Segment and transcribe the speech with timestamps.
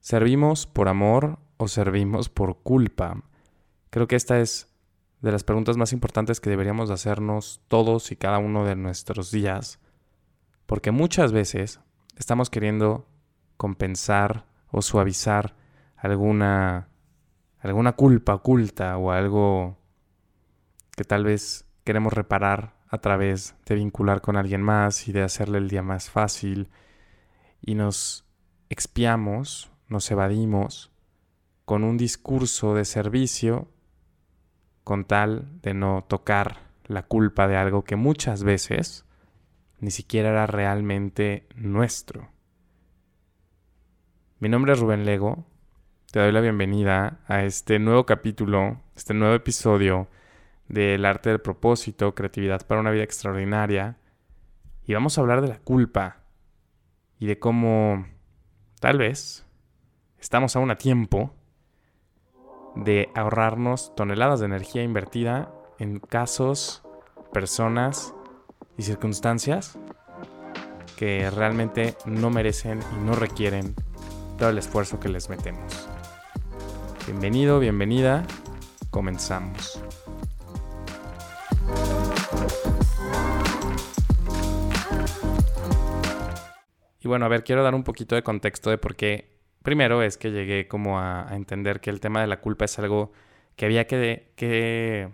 [0.00, 3.22] ¿Servimos por amor o servimos por culpa?
[3.90, 4.74] Creo que esta es
[5.20, 9.78] de las preguntas más importantes que deberíamos hacernos todos y cada uno de nuestros días,
[10.64, 11.80] porque muchas veces
[12.16, 13.06] estamos queriendo
[13.58, 15.54] compensar o suavizar
[15.96, 16.88] alguna
[17.60, 19.76] alguna culpa oculta o algo
[20.96, 25.58] que tal vez queremos reparar a través de vincular con alguien más y de hacerle
[25.58, 26.70] el día más fácil
[27.60, 28.24] y nos
[28.70, 30.90] expiamos, nos evadimos
[31.66, 33.68] con un discurso de servicio
[34.84, 39.04] con tal de no tocar la culpa de algo que muchas veces
[39.78, 42.28] ni siquiera era realmente nuestro.
[44.38, 45.44] Mi nombre es Rubén Lego,
[46.10, 50.08] te doy la bienvenida a este nuevo capítulo, este nuevo episodio
[50.68, 53.96] del arte del propósito, creatividad para una vida extraordinaria.
[54.86, 56.18] Y vamos a hablar de la culpa
[57.18, 58.06] y de cómo
[58.80, 59.46] tal vez
[60.20, 61.32] estamos aún a tiempo
[62.76, 66.82] de ahorrarnos toneladas de energía invertida en casos,
[67.32, 68.14] personas
[68.76, 69.78] y circunstancias
[70.96, 73.74] que realmente no merecen y no requieren
[74.38, 75.88] todo el esfuerzo que les metemos.
[77.06, 78.26] Bienvenido, bienvenida,
[78.90, 79.82] comenzamos.
[87.02, 90.16] Y bueno, a ver, quiero dar un poquito de contexto de por qué primero es
[90.16, 93.12] que llegué como a, entender que el tema de la culpa es algo
[93.56, 95.12] que había que, que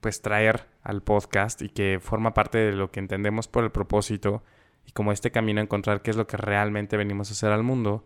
[0.00, 4.42] pues traer al podcast y que forma parte de lo que entendemos por el propósito
[4.86, 7.62] y como este camino a encontrar qué es lo que realmente venimos a hacer al
[7.62, 8.04] mundo.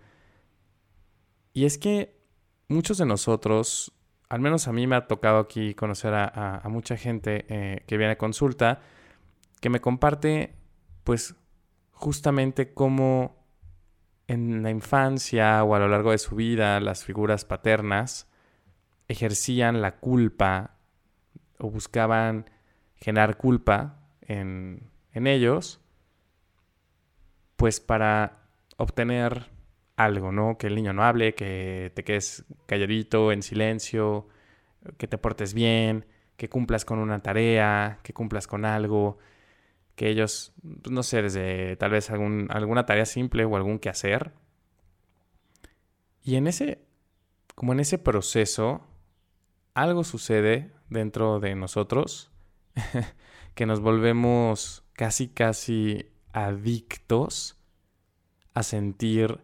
[1.52, 2.16] Y es que
[2.68, 3.92] muchos de nosotros,
[4.28, 8.14] al menos a mí me ha tocado aquí conocer a, mucha gente eh, que viene
[8.14, 8.80] a consulta,
[9.60, 10.56] que me comparte
[11.04, 11.36] pues
[11.92, 13.43] justamente cómo
[14.26, 18.28] en la infancia o a lo largo de su vida las figuras paternas
[19.08, 20.76] ejercían la culpa
[21.58, 22.50] o buscaban
[22.96, 25.80] generar culpa en, en ellos,
[27.56, 29.50] pues para obtener
[29.96, 30.58] algo, ¿no?
[30.58, 34.26] Que el niño no hable, que te quedes calladito, en silencio,
[34.98, 39.18] que te portes bien, que cumplas con una tarea, que cumplas con algo
[39.96, 44.32] que ellos, pues, no sé, desde tal vez alguna tarea simple o algún quehacer.
[46.22, 46.82] Y en ese,
[47.54, 48.86] como en ese proceso,
[49.74, 52.30] algo sucede dentro de nosotros
[53.54, 57.56] que nos volvemos casi, casi adictos
[58.54, 59.40] a sentir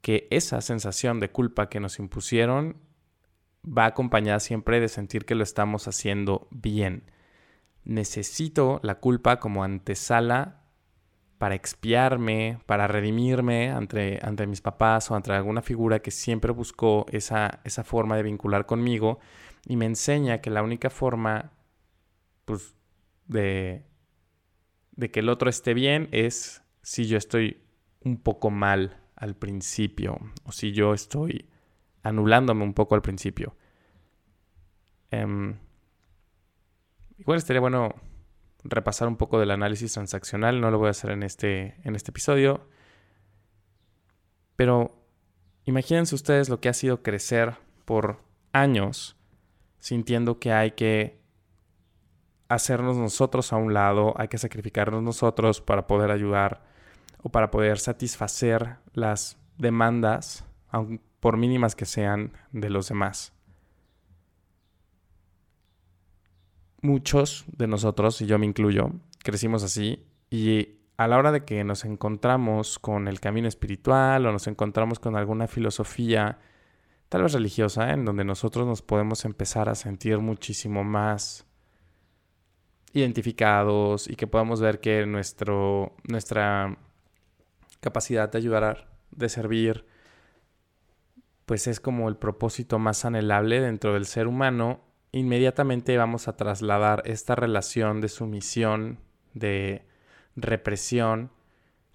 [0.00, 2.76] que esa sensación de culpa que nos impusieron
[3.66, 7.10] va acompañada siempre de sentir que lo estamos haciendo bien
[7.88, 10.62] necesito la culpa como antesala
[11.38, 17.06] para expiarme, para redimirme ante, ante mis papás o ante alguna figura que siempre buscó
[17.10, 19.18] esa, esa forma de vincular conmigo
[19.66, 21.52] y me enseña que la única forma
[22.44, 22.74] pues,
[23.26, 23.84] de,
[24.92, 27.62] de que el otro esté bien es si yo estoy
[28.00, 31.48] un poco mal al principio o si yo estoy
[32.02, 33.56] anulándome un poco al principio.
[35.10, 35.56] Em,
[37.18, 37.94] Igual estaría bueno
[38.64, 42.10] repasar un poco del análisis transaccional, no lo voy a hacer en este, en este
[42.10, 42.66] episodio,
[44.56, 45.04] pero
[45.64, 48.20] imagínense ustedes lo que ha sido crecer por
[48.52, 49.16] años
[49.78, 51.18] sintiendo que hay que
[52.48, 56.62] hacernos nosotros a un lado, hay que sacrificarnos nosotros para poder ayudar
[57.22, 60.44] o para poder satisfacer las demandas,
[61.20, 63.32] por mínimas que sean, de los demás.
[66.82, 71.62] Muchos de nosotros, y yo me incluyo, crecimos así y a la hora de que
[71.64, 76.38] nos encontramos con el camino espiritual o nos encontramos con alguna filosofía,
[77.08, 81.46] tal vez religiosa, en donde nosotros nos podemos empezar a sentir muchísimo más
[82.92, 86.76] identificados y que podamos ver que nuestro, nuestra
[87.80, 89.86] capacidad de ayudar, de servir,
[91.46, 97.02] pues es como el propósito más anhelable dentro del ser humano inmediatamente vamos a trasladar
[97.06, 98.98] esta relación de sumisión,
[99.34, 99.86] de
[100.36, 101.30] represión,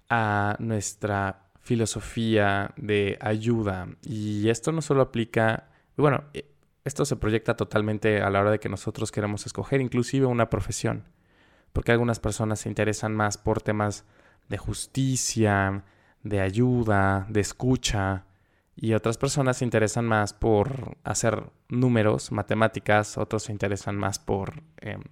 [0.08, 3.88] a nuestra filosofía de ayuda.
[4.02, 6.50] Y esto no solo aplica, bueno, eh,
[6.84, 11.04] esto se proyecta totalmente a la hora de que nosotros queremos escoger inclusive una profesión,
[11.72, 14.04] porque algunas personas se interesan más por temas
[14.48, 15.84] de justicia,
[16.22, 18.26] de ayuda, de escucha,
[18.76, 24.62] y otras personas se interesan más por hacer números, matemáticas, otros se interesan más por,
[24.80, 25.02] em,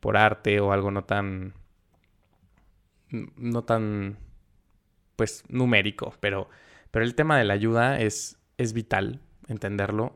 [0.00, 1.54] por arte o algo no tan,
[3.10, 4.18] no tan,
[5.16, 6.48] pues, numérico, pero,
[6.90, 10.14] Pero el tema de la ayuda es, es vital entenderlo,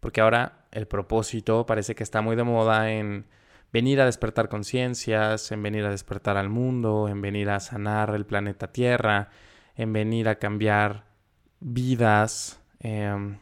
[0.00, 3.26] porque ahora el propósito parece que está muy de moda en
[3.72, 8.26] venir a despertar conciencias, en venir a despertar al mundo, en venir a sanar el
[8.26, 9.30] planeta Tierra,
[9.80, 11.06] en venir a cambiar
[11.60, 12.60] vidas.
[12.80, 13.38] Em,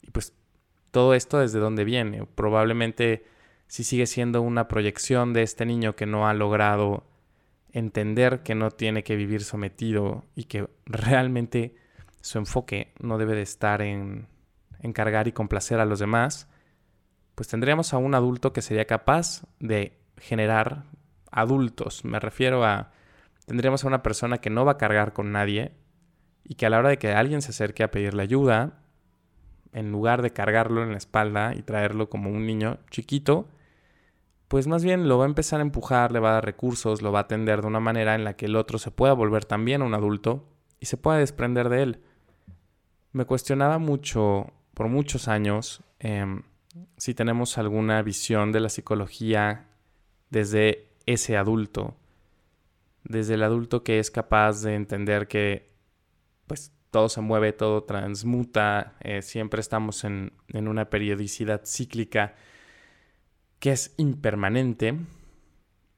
[0.00, 0.32] y pues
[0.90, 2.24] todo esto desde dónde viene.
[2.24, 3.26] Probablemente
[3.66, 7.04] si sigue siendo una proyección de este niño que no ha logrado
[7.72, 11.76] entender que no tiene que vivir sometido y que realmente
[12.22, 14.26] su enfoque no debe de estar en
[14.80, 16.48] encargar y complacer a los demás,
[17.34, 20.84] pues tendríamos a un adulto que sería capaz de generar
[21.30, 22.06] adultos.
[22.06, 22.90] Me refiero a,
[23.50, 25.72] tendríamos a una persona que no va a cargar con nadie
[26.44, 28.84] y que a la hora de que alguien se acerque a pedirle ayuda,
[29.72, 33.48] en lugar de cargarlo en la espalda y traerlo como un niño chiquito,
[34.46, 37.10] pues más bien lo va a empezar a empujar, le va a dar recursos, lo
[37.10, 39.82] va a atender de una manera en la que el otro se pueda volver también
[39.82, 40.46] un adulto
[40.78, 42.00] y se pueda desprender de él.
[43.10, 46.44] Me cuestionaba mucho, por muchos años, em,
[46.98, 49.66] si tenemos alguna visión de la psicología
[50.30, 51.96] desde ese adulto,
[53.04, 55.70] desde el adulto que es capaz de entender que
[56.46, 62.34] pues todo se mueve, todo transmuta, eh, siempre estamos en, en una periodicidad cíclica
[63.58, 64.98] que es impermanente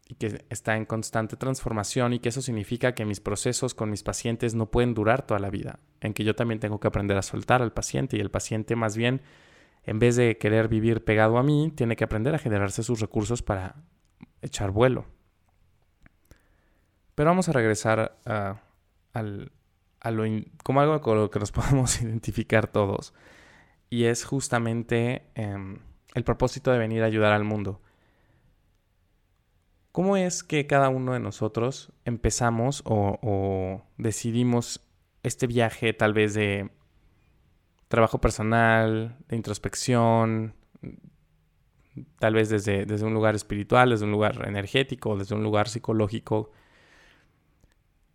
[0.08, 4.02] y que está en constante transformación y que eso significa que mis procesos con mis
[4.02, 7.22] pacientes no pueden durar toda la vida, en que yo también tengo que aprender a
[7.22, 9.22] soltar al paciente y el paciente más bien
[9.84, 13.42] en vez de querer vivir pegado a mí, tiene que aprender a generarse sus recursos
[13.42, 13.76] para
[14.40, 15.06] echar vuelo.
[17.14, 18.60] Pero vamos a regresar a,
[20.10, 20.24] lo
[20.62, 23.14] como algo con lo que nos podemos identificar todos.
[23.90, 25.78] Y es justamente em,
[26.14, 27.80] el propósito de venir a ayudar al mundo.
[29.92, 34.80] ¿Cómo es que cada uno de nosotros empezamos o decidimos
[35.22, 36.70] este viaje tal vez de
[37.88, 40.54] trabajo personal, de introspección,
[42.18, 46.50] tal vez desde, desde un lugar espiritual, desde un lugar energético, desde un lugar psicológico.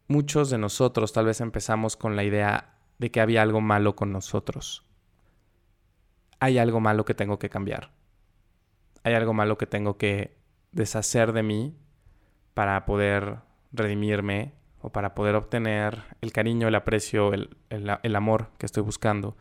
[0.07, 4.11] Muchos de nosotros tal vez empezamos con la idea de que había algo malo con
[4.11, 4.85] nosotros.
[6.39, 7.91] Hay algo malo que tengo que cambiar.
[9.03, 10.37] Hay algo malo que tengo que
[10.71, 11.77] deshacer de mí
[12.53, 13.37] para poder
[13.71, 19.35] redimirme o para poder obtener el cariño, el aprecio, el, amor que estoy buscando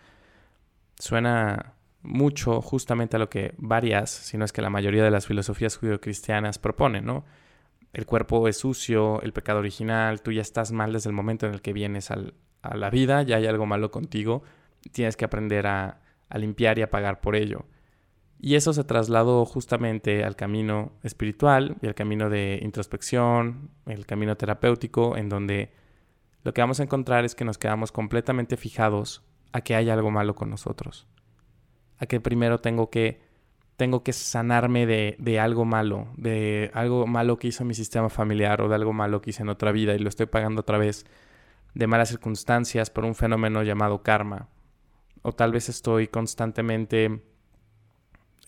[0.98, 5.26] suena mucho justamente a lo que varias, si no es que la mayoría de las
[5.26, 7.24] filosofías judio-cristianas proponen, ¿no?
[7.96, 11.54] El cuerpo es sucio, el pecado original, tú ya estás mal desde el momento en
[11.54, 14.42] el que vienes a la vida, ya hay algo malo contigo,
[14.92, 17.64] tienes que aprender a, a limpiar y a pagar por ello.
[18.38, 24.36] Y eso se trasladó justamente al camino espiritual y al camino de introspección, el camino
[24.36, 25.72] terapéutico, en donde
[26.42, 30.10] lo que vamos a encontrar es que nos quedamos completamente fijados a que hay algo
[30.10, 31.06] malo con nosotros.
[31.96, 33.22] A que primero tengo que,
[33.76, 38.62] tengo que sanarme de, de algo malo, de algo malo que hizo mi sistema familiar
[38.62, 41.04] o de algo malo que hice en otra vida y lo estoy pagando otra vez
[41.74, 44.48] de malas circunstancias por un fenómeno llamado karma.
[45.20, 47.22] O tal vez estoy constantemente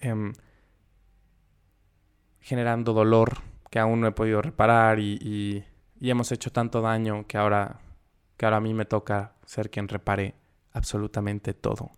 [0.01, 0.33] em,
[2.41, 3.39] generando dolor
[3.71, 5.65] que aún no he podido reparar y, y,
[6.01, 7.81] y, hemos hecho tanto daño que ahora,
[8.39, 10.35] que ahora a mí me toca ser quien repare
[10.73, 11.91] absolutamente todo.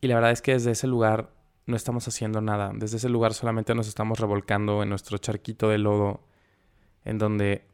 [0.00, 1.37] Y la verdad es que desde ese lugar
[1.68, 2.72] no estamos haciendo nada.
[2.74, 6.22] Desde ese lugar solamente nos estamos revolcando en nuestro charquito de lodo,
[7.04, 7.66] en donde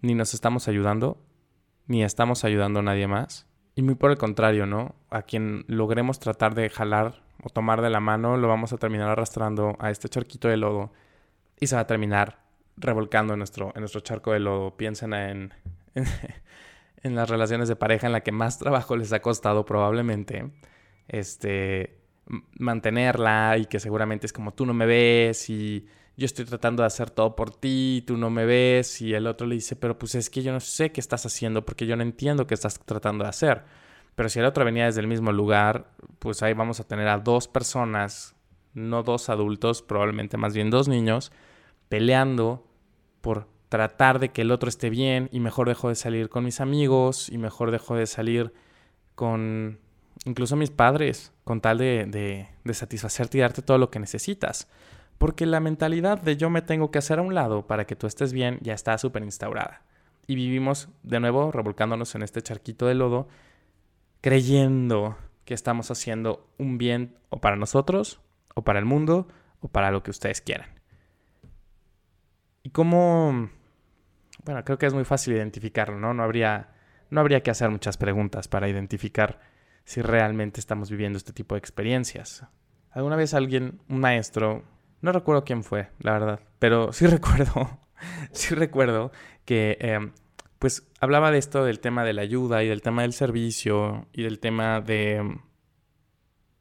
[0.00, 1.22] ni nos estamos ayudando,
[1.86, 3.46] ni estamos ayudando a nadie más.
[3.74, 4.94] Y muy por el contrario, ¿no?
[5.10, 9.10] A quien logremos tratar de jalar o tomar de la mano, lo vamos a terminar
[9.10, 10.90] arrastrando a este charquito de lodo
[11.60, 12.40] y se va a terminar
[12.78, 14.74] revolcando en nuestro, en nuestro charco de lodo.
[14.78, 15.54] Piensen en,
[17.02, 20.50] en las relaciones de pareja en la que más trabajo les ha costado probablemente
[21.08, 25.86] este mantenerla y que seguramente es como tú no me ves y
[26.16, 29.46] yo estoy tratando de hacer todo por ti, tú no me ves y el otro
[29.46, 32.02] le dice, pero pues es que yo no sé qué estás haciendo porque yo no
[32.02, 33.64] entiendo qué estás tratando de hacer.
[34.14, 37.18] Pero si el otro venía desde el mismo lugar, pues ahí vamos a tener a
[37.18, 38.34] dos personas,
[38.74, 41.32] no dos adultos, probablemente más bien dos niños,
[41.88, 42.66] peleando
[43.22, 46.60] por tratar de que el otro esté bien y mejor dejo de salir con mis
[46.60, 48.52] amigos y mejor dejo de salir
[49.14, 49.78] con
[50.24, 52.06] incluso mis padres con tal de,
[52.64, 54.68] de, satisfacerte y darte todo lo que necesitas.
[55.18, 58.06] Porque la mentalidad de yo me tengo que hacer a un lado para que tú
[58.06, 59.82] estés bien ya está súper instaurada.
[60.26, 63.28] Y vivimos de nuevo revolcándonos en este charquito de lodo,
[64.20, 68.20] creyendo que estamos haciendo un bien o para nosotros,
[68.54, 69.28] o para el mundo,
[69.60, 70.68] o para lo que ustedes quieran.
[72.62, 73.50] ¿Y cómo
[74.44, 76.14] bueno, creo que es muy fácil identificarlo, ¿no?
[76.14, 76.68] No habría,
[77.10, 79.40] no habría que hacer muchas preguntas para identificar
[79.84, 82.46] si realmente estamos viviendo este tipo de experiencias.
[82.90, 84.64] Alguna vez alguien, un maestro,
[85.00, 87.80] no recuerdo quién fue, la verdad, pero sí recuerdo,
[88.32, 89.12] sí recuerdo
[89.44, 90.12] que em,
[90.58, 94.22] pues hablaba de esto del tema de la ayuda y del tema del servicio y
[94.22, 95.38] del tema de, em,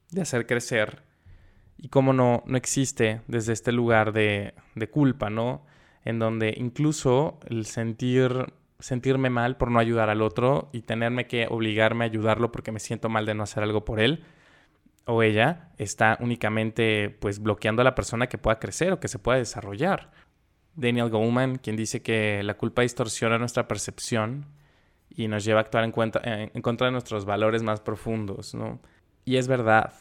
[0.10, 1.04] de hacer crecer
[1.78, 5.66] y cómo no, no existe desde este lugar de, de culpa, ¿no?
[6.04, 11.48] En donde incluso el sentir sentirme mal por no ayudar al otro y tenerme que
[11.50, 14.24] obligarme a ayudarlo porque me siento mal de no hacer algo por él
[15.06, 19.20] o ella está únicamente pues bloqueando a la persona que pueda crecer o que se
[19.20, 20.12] pueda desarrollar.
[20.76, 24.46] Daniel Goleman, quien dice que la culpa distorsiona nuestra percepción
[25.10, 28.80] y nos lleva a actuar en, en contra de nuestros valores más profundos, ¿no?
[29.26, 29.94] Y es verdad,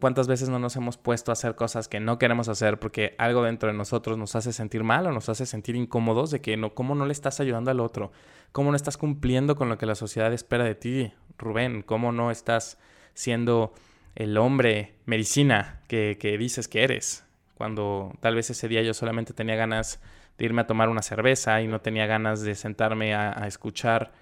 [0.00, 3.44] ¿Cuántas veces no nos hemos puesto a hacer cosas que no queremos hacer porque algo
[3.44, 6.74] dentro de nosotros nos hace sentir mal o nos hace sentir incómodos de que no,
[6.74, 8.10] cómo no le estás ayudando al otro?
[8.50, 11.82] ¿Cómo no estás cumpliendo con lo que la sociedad espera de ti, Rubén?
[11.82, 12.78] ¿Cómo no estás
[13.14, 13.72] siendo
[14.16, 17.24] el hombre medicina que, dices que eres?
[17.54, 20.00] Cuando tal vez ese día yo solamente tenía ganas
[20.38, 24.12] de irme a tomar una cerveza y no tenía ganas de sentarme a escuchar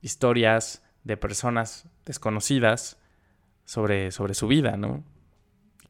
[0.00, 3.01] historias de personas desconocidas
[3.64, 5.04] sobre, sobre su vida, ¿no?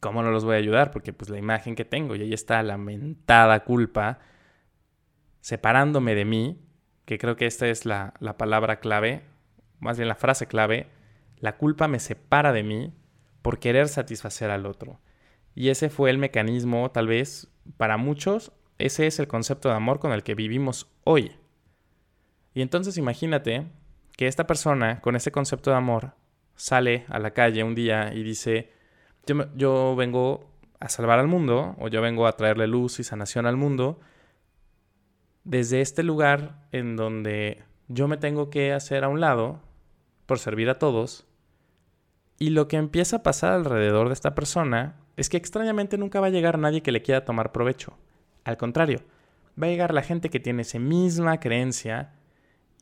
[0.01, 0.91] ¿Cómo no los voy a ayudar?
[0.91, 4.19] Porque pues la imagen que tengo y ahí está la mentada culpa
[5.41, 6.61] separándome de mí,
[7.05, 9.25] que creo que esta es la, la palabra clave,
[9.81, 10.89] más bien la frase clave,
[11.39, 12.93] la culpa me separa de mí
[13.43, 15.01] por querer satisfacer al otro.
[15.55, 19.99] Y ese fue el mecanismo, tal vez, para muchos, ese es el concepto de amor
[19.99, 21.33] con el que vivimos hoy.
[22.55, 23.67] Y entonces imagínate
[24.17, 26.15] que esta persona, con ese concepto de amor,
[26.57, 28.73] sale a la calle un día y dice,
[29.27, 33.47] yo, yo vengo a salvar al mundo, o yo vengo a traerle luz y sanación
[33.47, 34.01] al mundo,
[35.45, 39.61] desde este lugar en donde yo me tengo que hacer a un lado
[40.27, 41.27] por servir a todos,
[42.39, 46.29] y lo que empieza a pasar alrededor de esta persona es que extrañamente nunca va
[46.29, 47.97] a llegar nadie que le quiera tomar provecho.
[48.45, 49.03] Al contrario,
[49.61, 52.15] va a llegar la gente que tiene esa misma creencia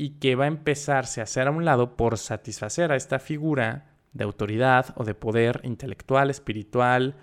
[0.01, 3.99] y que va a empezarse a hacer a un lado por satisfacer a esta figura
[4.15, 7.17] de autoridad o de poder intelectual, espiritual,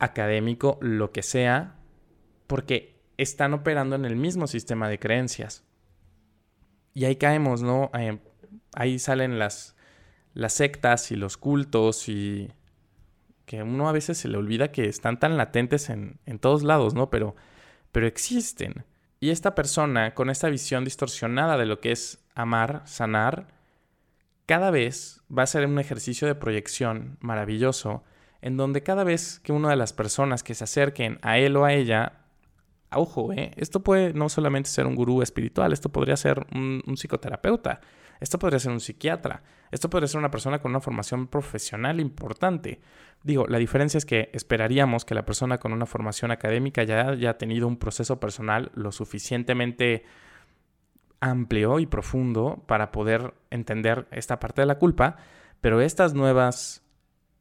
[0.00, 1.76] académico, lo que sea,
[2.48, 5.62] porque están operando en el mismo sistema de creencias.
[6.92, 7.92] Y ahí caemos, ¿no?
[7.96, 8.18] Eh,
[8.74, 9.76] ahí salen las,
[10.32, 12.50] las sectas y los cultos y
[13.46, 16.94] que uno a veces se le olvida que están tan latentes en, en todos lados,
[16.94, 17.10] ¿no?
[17.10, 17.36] Pero,
[17.92, 18.84] pero existen.
[19.24, 23.46] Y esta persona, con esta visión distorsionada de lo que es amar, sanar,
[24.44, 28.04] cada vez va a ser un ejercicio de proyección maravilloso,
[28.42, 31.64] en donde cada vez que una de las personas que se acerquen a él o
[31.64, 32.20] a ella,
[32.92, 33.52] ojo, ¿eh?
[33.56, 37.80] esto puede no solamente ser un gurú espiritual, esto podría ser un, un psicoterapeuta,
[38.20, 42.80] esto podría ser un psiquiatra, esto podría ser una persona con una formación profesional importante.
[43.22, 47.38] Digo, la diferencia es que esperaríamos que la persona con una formación académica ya haya
[47.38, 50.04] tenido un proceso personal lo suficientemente
[51.20, 55.16] amplio y profundo para poder entender esta parte de la culpa,
[55.60, 56.82] pero estas nuevas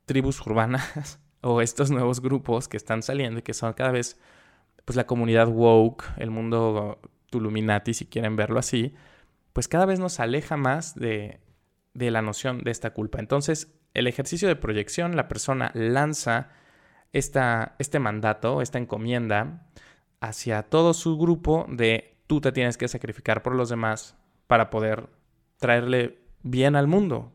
[0.05, 4.17] tribus urbanas o estos nuevos grupos que están saliendo y que son cada vez
[4.85, 6.99] pues la comunidad woke, el mundo
[7.29, 8.93] Tuluminati si quieren verlo así,
[9.53, 11.39] pues cada vez nos aleja más de,
[11.93, 13.19] la noción de esta culpa.
[13.19, 16.49] Entonces, el ejercicio de proyección, la persona lanza
[17.13, 19.67] esta, este mandato, esta encomienda
[20.19, 24.17] hacia todo su grupo de tú te tienes que sacrificar por los demás
[24.47, 25.09] para poder
[25.57, 27.31] traerle bien al mundo.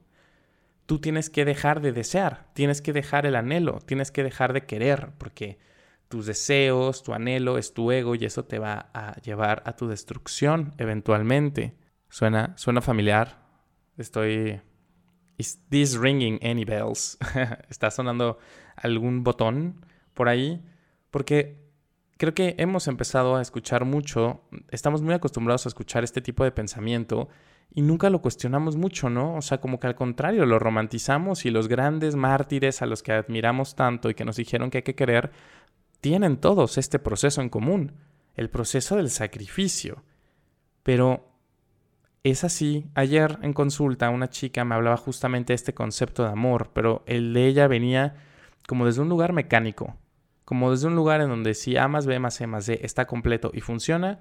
[0.86, 4.64] Tú tienes que dejar de desear, tienes que dejar el anhelo, tienes que dejar de
[4.64, 5.58] querer, porque
[6.08, 9.86] tus deseos, tu anhelo es tu ego y eso te va a llevar a tu
[9.86, 11.76] destrucción eventualmente.
[12.08, 13.38] Suena, suena familiar.
[13.96, 14.60] Estoy.
[15.36, 17.18] ¿Is this ringing any bells?
[17.68, 18.38] ¿Está sonando
[18.76, 19.84] algún botón
[20.14, 20.64] por ahí?
[21.10, 21.68] Porque
[22.16, 26.50] creo que hemos empezado a escuchar mucho, estamos muy acostumbrados a escuchar este tipo de
[26.50, 27.28] pensamiento
[27.72, 29.36] y nunca lo cuestionamos mucho, ¿no?
[29.36, 33.12] O sea, como que al contrario, lo romantizamos y los grandes mártires a los que
[33.12, 35.30] admiramos tanto y que nos dijeron que hay que querer,
[36.00, 37.92] tienen todos este proceso en común,
[38.34, 40.02] el proceso del sacrificio.
[40.82, 41.27] Pero
[42.22, 42.86] es así.
[42.94, 47.32] Ayer en consulta una chica me hablaba justamente de este concepto de amor, pero el
[47.32, 48.16] de ella venía
[48.66, 49.96] como desde un lugar mecánico,
[50.44, 53.06] como desde un lugar en donde si A más B más C más D está
[53.06, 54.20] completo y funciona,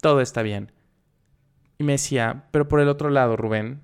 [0.00, 0.72] todo está bien.
[1.78, 3.82] Y me decía, pero por el otro lado, Rubén,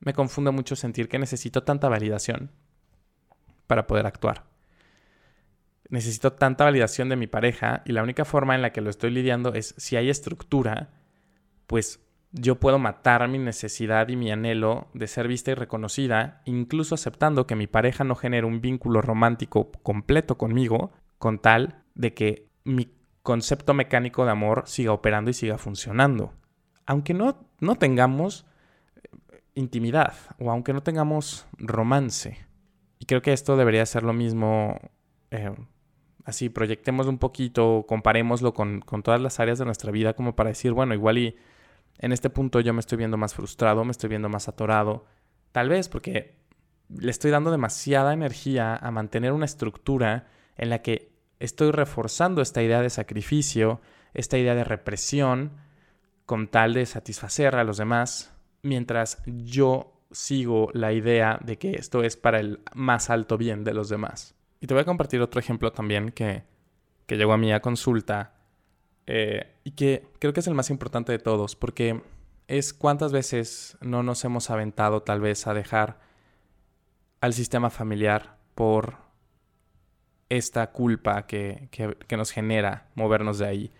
[0.00, 2.50] me confunde mucho sentir que necesito tanta validación
[3.66, 4.44] para poder actuar.
[5.88, 9.10] Necesito tanta validación de mi pareja y la única forma en la que lo estoy
[9.10, 10.90] lidiando es si hay estructura,
[11.66, 12.00] pues
[12.32, 17.46] yo puedo matar mi necesidad y mi anhelo de ser vista y reconocida, incluso aceptando
[17.46, 22.90] que mi pareja no genere un vínculo romántico completo conmigo, con tal de que mi
[23.22, 26.32] concepto mecánico de amor siga operando y siga funcionando.
[26.86, 28.46] Aunque no, no tengamos
[28.96, 32.46] eh, intimidad o aunque no tengamos romance.
[32.98, 34.80] Y creo que esto debería ser lo mismo.
[35.30, 35.54] Eh,
[36.24, 40.48] así, proyectemos un poquito, comparémoslo con, con todas las áreas de nuestra vida como para
[40.48, 41.36] decir, bueno, igual y
[41.98, 45.06] en este punto yo me estoy viendo más frustrado, me estoy viendo más atorado.
[45.52, 46.36] Tal vez porque
[46.88, 52.62] le estoy dando demasiada energía a mantener una estructura en la que estoy reforzando esta
[52.62, 53.80] idea de sacrificio,
[54.14, 55.52] esta idea de represión,
[56.26, 62.02] con tal de satisfacer a los demás, mientras yo sigo la idea de que esto
[62.02, 64.34] es para el más alto bien de los demás.
[64.60, 66.44] Y te voy a compartir otro ejemplo también que,
[67.06, 68.34] que llegó a mí a consulta
[69.06, 72.02] eh, y que creo que es el más importante de todos, porque
[72.48, 76.00] es cuántas veces no nos hemos aventado tal vez a dejar
[77.20, 78.96] al sistema familiar por
[80.28, 81.68] esta culpa que,
[82.16, 83.72] nos genera movernos de ahí.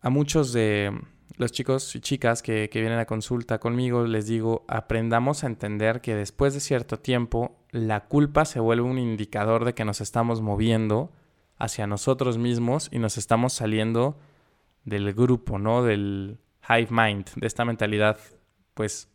[0.00, 0.92] A muchos de
[1.36, 6.00] los chicos y chicas que, que, vienen a consulta conmigo les digo, aprendamos a entender
[6.00, 10.40] que después de cierto tiempo la culpa se vuelve un indicador de que nos estamos
[10.40, 11.12] moviendo
[11.58, 14.18] hacia nosotros mismos y nos estamos saliendo
[14.84, 15.82] del grupo, ¿no?
[15.82, 16.38] Del
[16.68, 18.18] hive mind, de esta mentalidad,
[18.74, 19.10] pues,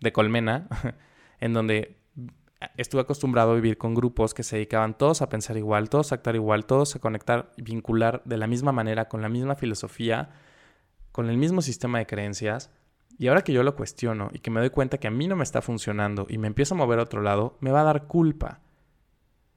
[0.00, 0.68] de colmena,
[1.40, 2.02] en donde
[2.76, 6.16] estuve acostumbrado a vivir con grupos que se dedicaban todos a pensar igual, todos a
[6.16, 10.30] actuar igual, todos a conectar vincular de la misma manera, con la misma filosofía,
[11.10, 12.70] con el mismo sistema de creencias.
[13.18, 15.36] Y ahora que yo lo cuestiono y que me doy cuenta que a mí no
[15.36, 18.06] me está funcionando y me empiezo a mover a otro lado, me va a dar
[18.06, 18.60] culpa.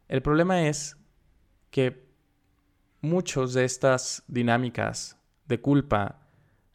[0.08, 0.98] El problema es
[1.72, 2.05] que
[3.02, 6.20] muchos de estas dinámicas de culpa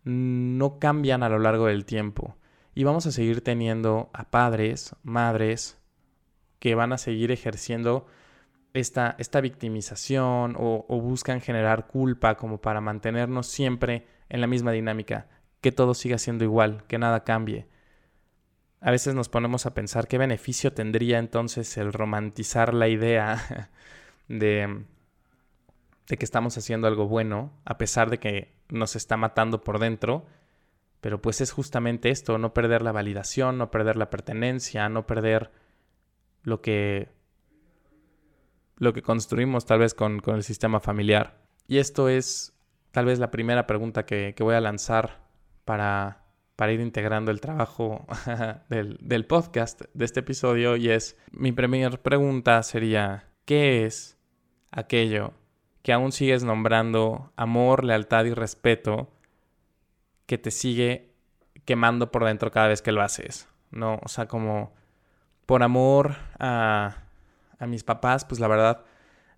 [0.04, 2.36] no cambian a lo largo del tiempo.
[2.74, 5.78] Y vamos a seguir teniendo a padres, madres,
[6.58, 8.06] que van a seguir ejerciendo
[8.72, 14.70] esta, esta victimización o, o, buscan generar culpa como para mantenernos siempre en la misma
[14.70, 15.28] dinámica,
[15.60, 17.66] que todo siga siendo igual, que nada cambie.
[18.80, 23.70] A veces nos ponemos a pensar qué beneficio tendría entonces el romantizar la idea
[24.28, 24.84] de
[26.10, 30.26] de que estamos haciendo algo bueno, a pesar de que nos está matando por dentro,
[31.00, 35.50] pero pues es justamente esto, no perder la validación, no perder la pertenencia, no perder
[36.42, 37.08] lo que,
[38.76, 41.38] lo que construimos tal vez con, el sistema familiar.
[41.68, 42.52] Y esto es
[42.90, 45.20] tal vez la primera pregunta que, voy a lanzar
[45.64, 46.24] para,
[46.56, 48.04] para ir integrando el trabajo
[48.68, 54.18] del, del podcast de este episodio y es, mi primera pregunta sería, ¿qué es
[54.72, 55.39] aquello
[55.82, 59.10] que aún sigues nombrando amor, lealtad y respeto
[60.26, 61.10] que te sigue
[61.64, 63.98] quemando por dentro cada vez que lo haces, ¿no?
[64.02, 64.72] O sea, como
[65.46, 66.98] por amor a,
[67.58, 68.84] a mis papás, pues la verdad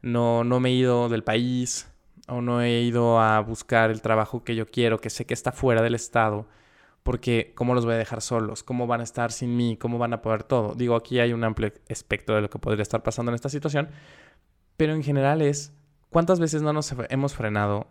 [0.02, 1.88] no, no me he ido del país
[2.28, 5.52] o no he ido a buscar el trabajo que yo quiero, que sé que está
[5.52, 6.46] fuera del estado,
[7.02, 8.62] porque ¿cómo los voy a dejar solos?
[8.62, 9.76] ¿Cómo van a estar sin mí?
[9.76, 10.74] ¿Cómo van a poder todo?
[10.74, 13.88] Digo, aquí hay un amplio espectro de lo que podría estar pasando en esta situación,
[14.76, 15.72] pero en general es
[16.12, 17.86] ¿Cuántas veces no nos hemos frenado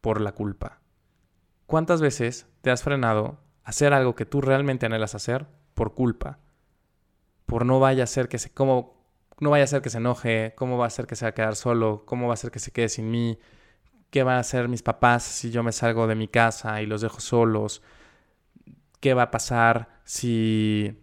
[0.00, 0.80] por la culpa?
[1.66, 6.40] ¿Cuántas veces te has frenado a hacer algo que tú realmente anhelas hacer por culpa?
[7.46, 9.06] Por no vaya a ser que se cómo
[9.38, 11.34] no vaya a ser que se enoje, cómo va a ser que se va a
[11.34, 13.38] quedar solo, cómo va a ser que se quede sin mí,
[14.10, 17.00] qué van a hacer mis papás si yo me salgo de mi casa y los
[17.00, 17.80] dejo solos,
[18.98, 21.00] qué va a pasar si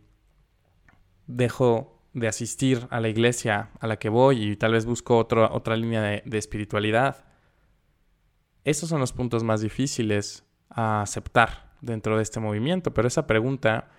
[1.26, 5.76] dejo de asistir a la iglesia a la que voy y tal vez busco otra
[5.76, 7.26] línea de, de espiritualidad.
[8.64, 13.90] Esos son los puntos más difíciles a aceptar dentro de este movimiento, pero esa pregunta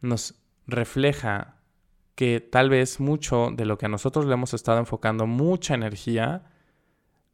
[0.00, 0.34] nos
[0.66, 1.56] refleja
[2.14, 6.44] que tal vez mucho de lo que a nosotros le hemos estado enfocando mucha energía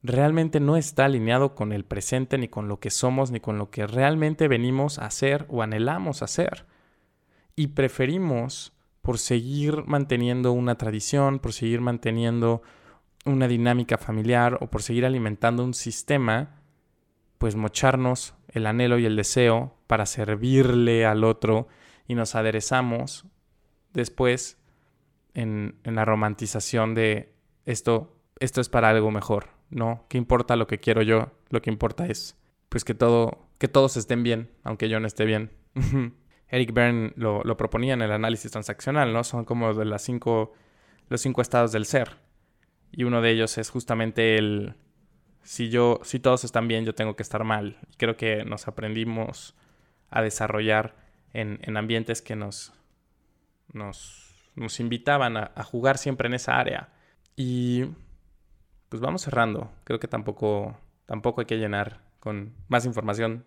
[0.04, 3.70] realmente no está alineado con el presente, ni con lo que somos, ni con lo
[3.70, 6.66] que realmente venimos a hacer o anhelamos hacer.
[7.56, 8.73] Y preferimos
[9.04, 12.62] por seguir manteniendo una tradición, por seguir manteniendo
[13.26, 16.62] una dinámica familiar o por seguir alimentando un sistema,
[17.36, 21.68] pues mocharnos el anhelo y el deseo para servirle al otro
[22.08, 23.26] y nos aderezamos
[23.92, 24.56] después
[25.34, 27.34] en, la romantización de
[27.66, 30.06] esto, esto es para algo mejor, ¿no?
[30.08, 31.30] ¿Qué importa lo que quiero yo?
[31.50, 32.38] Lo que importa es
[32.70, 35.50] pues que todo, que todos estén bien, aunque yo no esté bien.
[36.54, 39.24] Eric Berne lo, proponía en el análisis transaccional, ¿no?
[39.24, 40.52] Son como de las cinco,
[41.08, 42.16] los cinco estados del ser.
[42.92, 44.76] Y uno de ellos es justamente el
[45.42, 47.78] si yo, si todos están bien, yo tengo que estar mal.
[47.90, 49.56] Y creo que nos aprendimos
[50.10, 50.94] a desarrollar
[51.32, 52.72] en, ambientes que nos,
[53.72, 56.90] nos, invitaban a, a, jugar siempre en esa área.
[57.34, 57.86] Y
[58.88, 59.72] pues vamos cerrando.
[59.82, 63.44] Creo que tampoco, tampoco hay que llenar con más información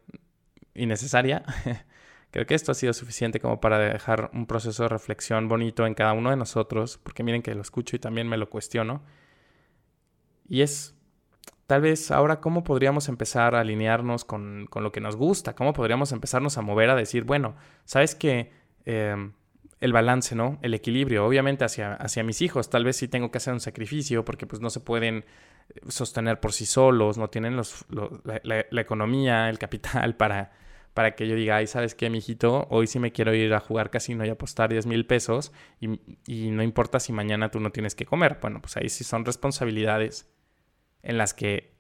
[0.76, 1.46] innecesaria.
[2.32, 5.94] Creo que esto ha sido suficiente como para dejar un proceso de reflexión bonito en
[5.94, 9.02] cada uno de nosotros, porque miren que lo escucho y también me lo cuestiono.
[10.50, 10.96] Y es
[11.68, 16.12] tal vez ahora cómo podríamos empezar a alinearnos con, lo que nos gusta, cómo podríamos
[16.12, 18.52] empezarnos a mover a decir, bueno, sabes que
[18.86, 19.34] em,
[19.80, 20.60] el balance, ¿no?
[20.62, 24.26] El equilibrio, obviamente hacia, hacia mis hijos, tal vez sí tengo que hacer un sacrificio
[24.26, 25.18] porque pues no se pueden
[25.70, 30.67] eh, sostener por sí solos, no tienen los, la economía, el capital para
[30.98, 32.66] para que yo diga, ay, ¿sabes qué, mijito?
[32.72, 36.64] Hoy sí me quiero ir a jugar casino y apostar 10 mil pesos y, no
[36.64, 38.40] importa si mañana tú no tienes que comer.
[38.42, 40.28] Bueno, pues ahí sí son responsabilidades
[41.04, 41.76] en las que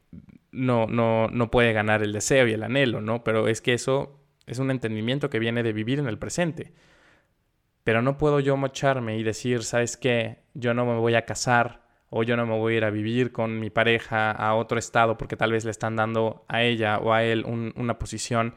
[0.51, 3.23] no, no, no puede ganar el deseo y el anhelo, ¿no?
[3.23, 6.75] Pero es que eso es un entendimiento que viene de vivir en el presente.
[7.83, 10.43] Pero no puedo yo mocharme y decir, ¿sabes qué?
[10.53, 13.31] Yo no me voy a casar o yo no me voy a ir a vivir
[13.31, 17.13] con mi pareja a otro estado porque tal vez le están dando a ella o
[17.13, 18.53] a él una posición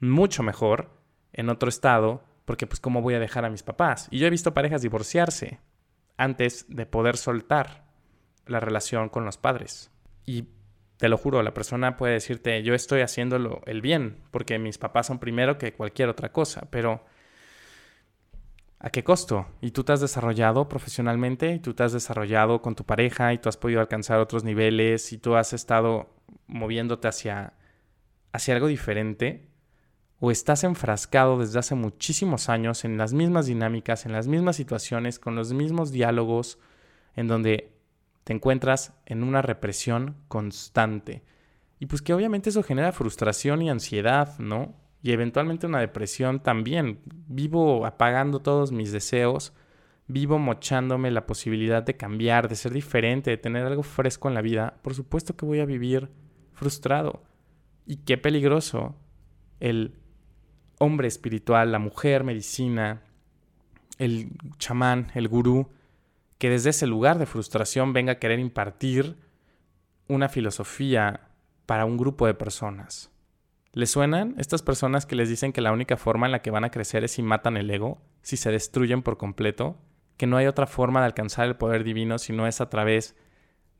[0.00, 0.90] mucho mejor
[1.32, 4.08] en otro estado, porque pues cómo voy a dejar a mis papás.
[4.10, 5.60] Y yo he visto parejas divorciarse
[6.16, 7.84] antes de poder soltar
[8.46, 9.90] la relación con los padres.
[10.24, 10.48] Y
[10.96, 15.08] te lo juro, la persona puede decirte, yo estoy haciéndolo el bien, porque mis papás
[15.08, 17.04] son primero que cualquier otra cosa, pero
[18.78, 19.46] ¿a qué costo?
[19.60, 23.38] Y tú te has desarrollado profesionalmente, y tú te has desarrollado con tu pareja, y
[23.38, 26.14] tú has podido alcanzar otros niveles, y tú has estado
[26.46, 27.52] moviéndote hacia,
[28.32, 29.50] hacia algo diferente
[30.18, 35.18] o estás enfrascado desde hace muchísimos años en las mismas dinámicas, en las mismas situaciones,
[35.18, 36.58] con los mismos diálogos,
[37.14, 37.72] en donde
[38.24, 41.22] te encuentras en una represión constante.
[41.78, 44.74] Y pues que obviamente eso genera frustración y ansiedad, ¿no?
[45.02, 47.00] Y eventualmente una depresión también.
[47.28, 49.52] Vivo apagando todos mis deseos,
[50.08, 54.40] vivo mochándome la posibilidad de cambiar, de ser diferente, de tener algo fresco en la
[54.40, 54.78] vida.
[54.82, 56.10] Por supuesto que voy a vivir
[56.54, 57.22] frustrado.
[57.84, 58.96] Y qué peligroso
[59.60, 59.94] el
[60.78, 63.02] hombre espiritual, la mujer medicina,
[63.98, 65.68] el chamán, el gurú,
[66.38, 69.16] que desde ese lugar de frustración venga a querer impartir
[70.08, 71.28] una filosofía
[71.64, 73.10] para un grupo de personas.
[73.72, 76.64] ¿Les suenan estas personas que les dicen que la única forma en la que van
[76.64, 79.76] a crecer es si matan el ego, si se destruyen por completo,
[80.16, 83.16] que no hay otra forma de alcanzar el poder divino si no es a través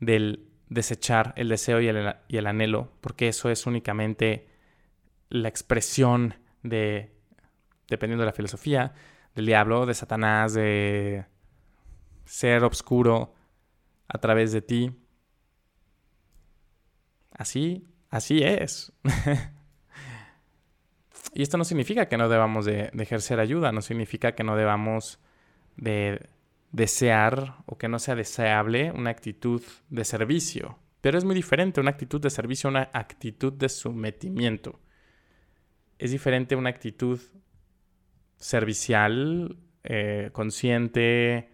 [0.00, 4.48] del desechar el deseo y el, y el anhelo, porque eso es únicamente
[5.30, 6.34] la expresión
[6.68, 7.12] de,
[7.88, 8.94] dependiendo de la filosofía,
[9.34, 11.26] del diablo, de Satanás, de
[12.24, 13.34] ser obscuro
[14.08, 14.92] a través de ti.
[17.32, 18.92] Así, así es.
[21.34, 25.20] y esto no significa que no debamos de, ejercer ayuda, no significa que no debamos
[25.76, 26.28] de
[26.72, 30.78] desear o que no sea deseable una actitud de servicio.
[31.02, 34.80] Pero es muy diferente una actitud de servicio a una actitud de sometimiento
[35.98, 37.20] es diferente una actitud
[38.36, 41.50] servicial, eh, consciente,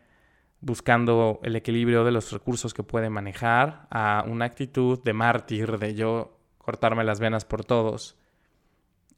[0.60, 5.94] buscando el equilibrio de los recursos que puede manejar, a una actitud de mártir, de
[5.94, 8.16] yo cortarme las venas por todos,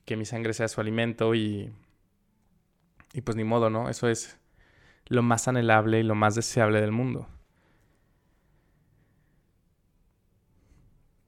[0.04, 1.72] que mi sangre sea su alimento y,
[3.12, 3.88] y pues ni modo, ¿no?
[3.88, 4.38] Eso es
[5.06, 7.28] lo más anhelable y lo más deseable del mundo.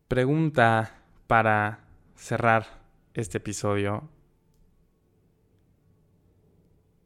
[0.09, 1.81] Pregunta para
[2.15, 2.86] cerrar
[3.21, 4.09] este episodio,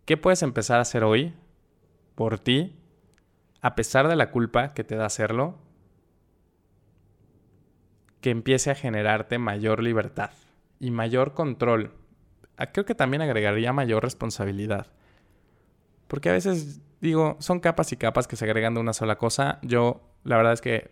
[0.05, 1.35] ¿qué puedes empezar a hacer hoy
[2.15, 2.77] por ti,
[3.61, 5.59] a pesar de la culpa que te da hacerlo?
[8.21, 10.31] Que empiece a generarte mayor libertad
[10.79, 11.93] y mayor control.
[12.57, 14.89] Ah, creo que también agregaría mayor responsabilidad.
[16.09, 19.59] Porque a veces digo, son capas y capas que se agregan de una sola cosa.
[19.63, 20.91] Yo, la verdad es que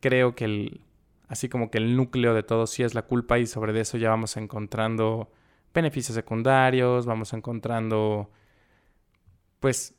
[0.00, 0.80] creo que el,
[1.28, 4.10] así como que el núcleo de todo sí es la culpa y sobre eso ya
[4.10, 5.30] vamos encontrando
[5.74, 8.30] beneficios secundarios, vamos encontrando
[9.60, 9.94] pues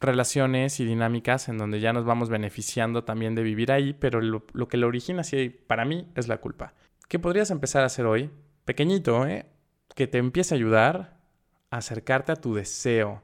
[0.00, 4.44] relaciones y dinámicas en donde ya nos vamos beneficiando también de vivir ahí, pero lo,
[4.68, 6.74] que lo origina sí para mí es la culpa.
[7.08, 8.30] ¿Qué podrías empezar a hacer hoy?
[8.64, 9.46] Pequeñito, ¿eh?
[9.94, 11.20] Que te empiece a ayudar
[11.70, 13.22] a acercarte a tu deseo.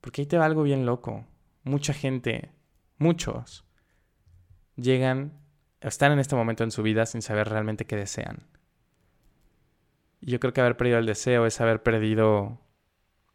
[0.00, 1.26] Porque ahí te va algo bien loco.
[1.64, 2.50] Mucha gente,
[2.98, 3.64] muchos,
[4.76, 5.43] llegan
[5.88, 8.46] están en este momento en su vida sin saber realmente qué desean.
[10.20, 12.60] Y yo creo que haber perdido el deseo es haber perdido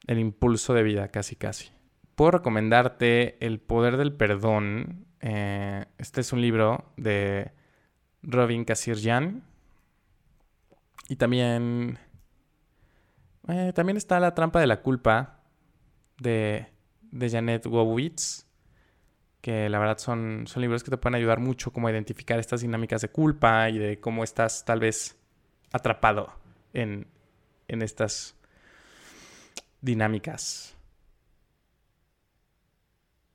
[0.07, 1.71] el impulso de vida, casi casi.
[2.15, 5.05] Puedo recomendarte El Poder del Perdón.
[5.21, 7.51] Eh, este es un libro de
[8.23, 9.43] Robin Kassir-Jan.
[11.07, 11.99] Y también
[13.47, 15.39] Eh, también está La trampa de la culpa
[16.19, 16.67] de,
[17.01, 18.45] de Janet Wowitz,
[19.41, 22.61] que la verdad son, son libros que te pueden ayudar mucho como a identificar estas
[22.61, 25.17] dinámicas de culpa y de cómo estás tal vez
[25.71, 26.33] atrapado
[26.73, 27.07] en,
[27.67, 28.35] en estas
[29.81, 30.75] dinámicas.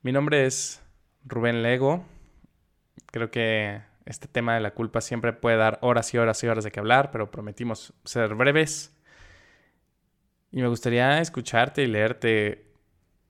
[0.02, 0.82] Mi nombre es
[1.24, 2.04] Rubén Lego.
[3.06, 6.64] Creo que este tema de la culpa siempre puede dar horas y horas y horas
[6.64, 8.94] de que hablar, pero prometimos ser breves.
[10.50, 12.73] Y me gustaría escucharte y leerte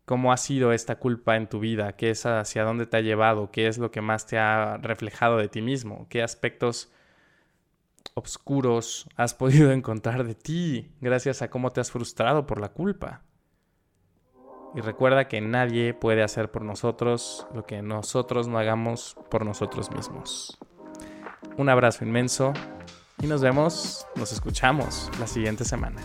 [0.05, 3.51] cómo ha sido esta culpa en tu vida, qué es hacia dónde te ha llevado,
[3.51, 6.93] qué es lo que más te ha reflejado de ti mismo, qué aspectos
[8.15, 13.23] oscuros has podido encontrar de ti gracias a cómo te has frustrado por la culpa.
[14.75, 19.93] Y recuerda que nadie puede hacer por nosotros lo que nosotros no hagamos por nosotros
[19.93, 20.59] mismos.
[21.57, 22.53] Un abrazo inmenso
[23.23, 26.01] y nos vemos, nos escuchamos la siguiente semana.